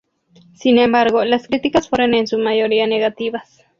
[0.55, 3.61] Sin embargo, las críticas fueron en su mayoría negativas.